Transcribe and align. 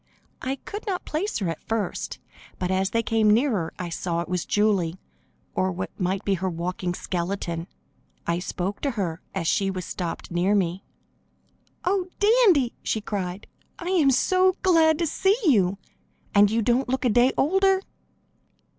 I 0.41 0.55
could 0.55 0.87
not 0.87 1.05
place 1.05 1.37
her 1.37 1.49
at 1.49 1.61
first, 1.61 2.17
but 2.57 2.71
as 2.71 2.89
they 2.89 3.03
came 3.03 3.29
nearer 3.29 3.71
I 3.77 3.89
saw 3.89 4.19
it 4.21 4.27
was 4.27 4.47
Julie, 4.47 4.99
or 5.53 5.71
what 5.71 5.91
might 5.99 6.25
be 6.25 6.33
her 6.33 6.49
walking 6.49 6.95
skeleton. 6.95 7.67
I 8.25 8.39
spoke 8.39 8.81
to 8.81 8.91
her 8.97 9.21
as 9.35 9.47
she 9.47 9.69
was 9.69 9.85
stopped 9.85 10.31
near 10.31 10.55
me. 10.55 10.83
"Oh, 11.85 12.07
Dandy!" 12.17 12.73
she 12.81 12.99
cried. 12.99 13.45
"I 13.77 13.89
am 13.91 14.09
glad 14.63 14.97
to 14.97 15.05
see 15.05 15.37
you, 15.45 15.77
and 16.33 16.49
you 16.49 16.63
don't 16.63 16.89
look 16.89 17.05
a 17.05 17.09
day 17.09 17.31
older!" 17.37 17.79